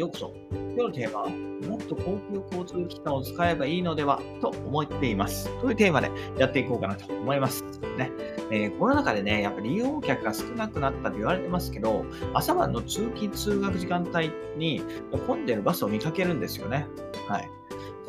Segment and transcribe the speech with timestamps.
[0.00, 0.32] ようこそ。
[0.50, 5.50] 今日のテーマは、もっと公共交通機関を使えばいいのではと思っています。
[5.60, 7.62] というテーマでやっていこうかなと思います。
[7.98, 8.10] ね
[8.50, 14.82] えー、コロナ禍でね、やっぱり利用客が少なくなったと言われてますけど、朝晩の通勤・通学時間帯に
[15.26, 16.86] 混んでるバスを見かけるんですよね。
[17.28, 17.50] はい。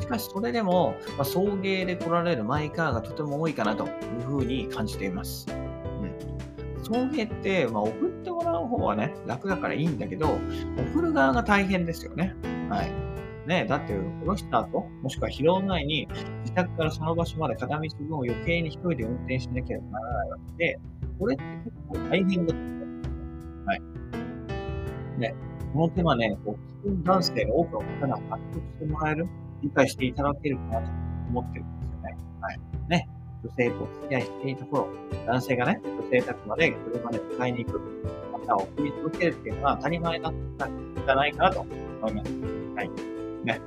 [0.00, 3.90] しかし、それでも、まあ、送迎で来られるマイカーがとても多いかなという
[4.26, 5.46] ふうに感じています。
[6.82, 10.38] 送迎って、まあ、送っってもらう方はね、楽だからいいんだけど、
[10.94, 12.34] 送る側が大変ですよね。
[12.70, 12.92] はい。
[13.46, 16.08] ねだって、降ろした後、もしくは拾う前に、
[16.42, 20.80] 自宅からその場所まで片道分を余計に一人で運転しなければならないわけで、
[21.18, 23.66] これって結構大変だと思う。
[23.66, 23.82] はい。
[25.18, 25.34] ね、
[25.72, 29.26] この手間ね、こう、基男性の多くの方が納得してもらえる、
[29.62, 30.90] 理解していただけるかなと
[31.30, 32.16] 思ってるんですよね。
[32.40, 32.60] はい。
[32.88, 33.08] ね。
[33.44, 34.88] 女性と付き合いしていた頃、
[35.26, 37.80] 男性がね、女性宅まで車で迎えに行く、
[38.32, 42.32] また送り届けるっていうのは当たり前だったんじゃないかなと思います。
[42.76, 42.90] はい。
[43.44, 43.60] ね。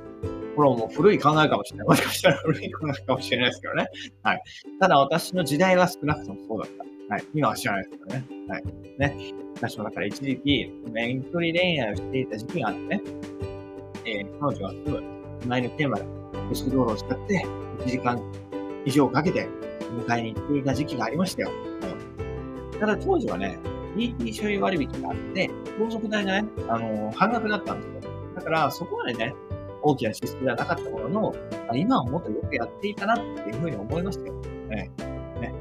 [0.56, 1.88] これはもう古い考えかもしれない。
[1.88, 3.88] もしかしたら古い考えかもしれないですけどね。
[4.22, 4.42] はい。
[4.80, 6.70] ただ私の時代は少なくともそうだっ
[7.08, 7.14] た。
[7.14, 7.24] はい。
[7.34, 8.24] 今は知らないですけどね。
[8.48, 8.64] はい。
[8.98, 9.34] ね。
[9.56, 13.02] 私もだから一時期、遠距離恋愛をしていた時期があってね。
[14.06, 15.02] えー、彼女はすぐ、
[15.42, 16.04] 隣の県まで、
[16.48, 17.46] 高速道路を使って、
[17.80, 18.22] 1時間
[18.86, 19.48] 以上かけて
[20.08, 21.50] 迎えに行っていた時期がありましたよ。
[22.72, 23.58] うん、ただ当時はね、
[23.96, 28.12] DT 所有割引があって、高速代がね、あのー、半額だったんですよ。
[28.36, 29.34] だからそこまでね、
[29.82, 31.34] 大きな支出ではなかったものの、
[31.74, 34.34] 今はもっとよくやっていたなっていうふうに思いましたよ。
[34.68, 34.90] ね
[35.40, 35.54] ね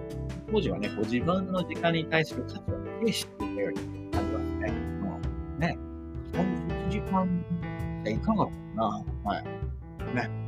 [0.52, 4.74] 当時はね、こう自分の時間に対する価値を軽視していたように感じますね。
[5.56, 5.78] うん、ね。
[6.34, 7.28] 1時間
[8.04, 9.30] じゃいかなかったかな。
[9.32, 9.46] はい。
[10.16, 10.45] ね。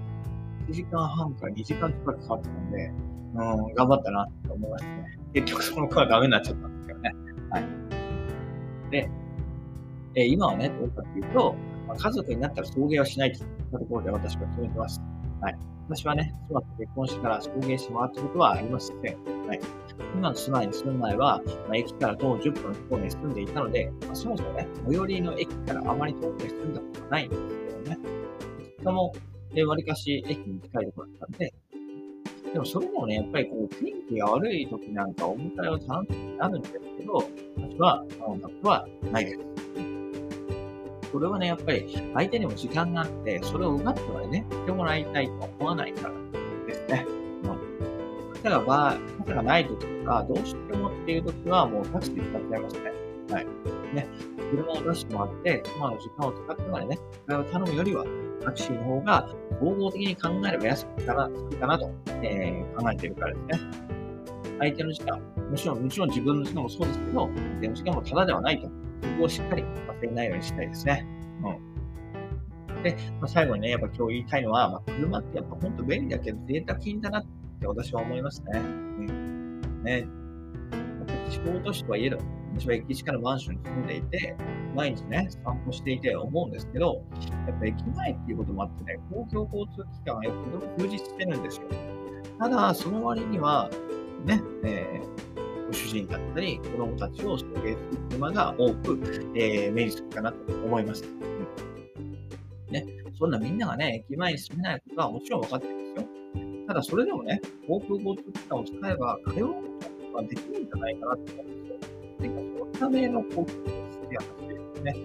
[0.67, 2.91] 1時間半か2時間近くかかったんで、
[3.35, 5.17] うん、頑張ったなって思いますね。
[5.33, 7.11] 結局その子はダメになっちゃったんですけどね。
[7.49, 7.65] はい。
[8.91, 9.09] で、
[10.15, 11.55] え、今はね、どうかっていうと、
[11.87, 15.02] まあ、家族になったら送迎はしないといったところで私は決めてます。
[15.42, 15.58] はい。
[15.87, 18.97] 私はね、妻と結婚してから送迎してもらったことはありません。
[18.97, 19.59] はい。
[20.15, 27.97] 今の住まいに住む前は、まあ、駅から徒歩10分のところに住んでいたので、まあ、そもそもね、最寄りの駅からあまり遠くに住んだことがないんですけどね。
[28.80, 29.13] しかも、
[29.53, 31.53] で、割かし駅に近いところだったんで、
[32.53, 37.23] でもそれでもね、やっぱりこう、天気が悪い時なんかお迎えを楽しみになるんですけど、
[37.57, 39.39] 私は頼んだことはないです。
[41.11, 46.13] これはね、やっぱり相手にも時間があって、それを奪ってまでね、してもらいたいと思わないから
[46.67, 47.05] ですね。
[47.43, 48.33] うん。
[48.33, 53.06] 傘が場、傘がない時とか、どうしてもっていう時はもうタクシー使っちゃいますね。
[53.30, 53.45] はい。
[53.93, 54.08] ね。
[54.52, 58.05] 車を出してもらって、妻の時間を使ってまでね、それを頼むよりは、
[58.43, 59.30] タクシーの方が
[59.60, 61.30] 総合的に考えれば安くかな、
[61.60, 63.87] かなと、えー、考えているからですね。
[64.60, 68.67] 相手の時間、もちろん、もちろん自分の時間もそうですけど、相手の時間もタダではないと。
[68.67, 71.05] そこをしっかり忘れないようにしたいですね。
[71.43, 72.83] うん。
[72.83, 77.26] で、まあ、最後にね、やっぱ今日言いたいのは、まあ、車ってやっぱ本当便利だけど、贅沢品だなっ
[77.60, 78.60] て私は思いますね。
[78.60, 79.83] うん。
[79.83, 80.08] ね。
[81.30, 82.17] 地方都市とはいえど、
[82.59, 84.35] 私は駅近のマンションに住んでいて、
[84.75, 87.03] 毎日ね、散歩していて思うんですけど、
[87.47, 90.31] やっぱ駅前っていうこともあってね、公共交通機関がよ
[90.77, 91.67] く充実してるんですよ。
[92.39, 93.69] ただ、その割には、
[94.25, 97.77] ね、えー、ご主人だったり、子供たちを送迎する
[98.09, 98.99] 車が多く、
[99.35, 101.03] えー、目にするかなと思います。
[102.71, 102.85] ね、
[103.19, 106.09] そんなみんながね、駅前に住めないことはもちろん分かってるんですよ。
[106.67, 109.53] ただ、それでもね、公共交通機関を使えば、通うこ
[110.11, 111.56] とができるんじゃないかなと思うん
[112.77, 112.86] ですよ。
[112.86, 114.95] てか、そのための公共交通機関ね、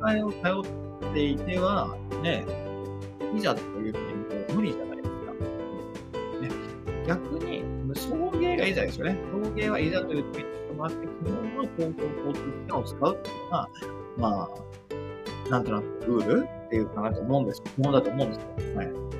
[0.00, 0.64] 迎えを頼っ
[1.12, 2.44] ていては、ね、
[3.34, 4.14] いざという時に
[4.48, 5.32] も無理じゃないですか。
[6.40, 6.48] ね、
[7.06, 7.64] 逆に、
[7.94, 9.18] 送迎がいざですよね。
[9.32, 13.68] 送迎はいざという時にしてもらって、基本の公共交通機関を使うっていうのが、
[14.16, 17.62] まあ、なんとなくルールっていうかなと思うんです。
[17.62, 18.76] 基本だと思うんですよ。
[18.76, 19.10] はい。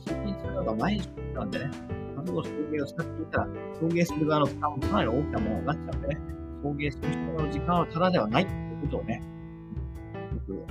[0.00, 3.48] 通勤するのが毎日なんでね、例えば送迎を使っていたら、
[3.80, 6.20] 送迎する側の負担もかなり大きなものになっちゃうんでね、
[6.62, 9.22] 送迎する人の時間はただではないっていうことをね、
[10.32, 10.64] よく、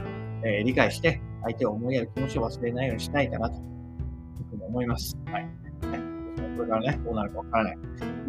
[0.43, 3.61] えー、理解して、相手を思いやる気持ちを忘れないようにしたいかなと、いう
[4.49, 5.17] ふうに思います。
[5.25, 5.43] はい。
[5.43, 5.49] ね、
[6.57, 7.77] これからね、どうなるかわからない。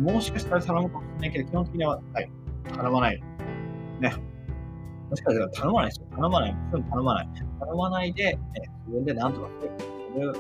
[0.01, 2.31] もしかしたら頼むかもしれないけど、基本的には、はい、
[2.75, 3.23] 頼まない。
[4.01, 4.15] ね。
[5.11, 6.07] もしかしたら頼まないですよ。
[6.17, 6.55] 頼まない。
[6.55, 7.29] もちろん頼まない。
[7.61, 8.41] 頼まないで、ね、
[8.87, 9.71] 自分で何とかする。
[10.15, 10.35] そういう、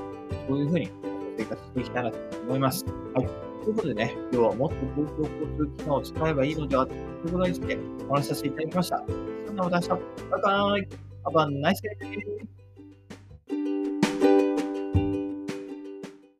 [0.48, 0.90] そういうふうに
[1.38, 2.84] 生活していきたいなと思います。
[3.14, 3.26] はい。
[3.64, 6.96] ということでね、今日はもっと公共交通機関を使えばいいのではとい
[7.26, 7.78] うことについて
[8.08, 9.04] お話しさせていただきました。
[9.46, 9.98] そんな私は、
[10.30, 10.88] バイバイ
[11.24, 12.59] Have a nice day.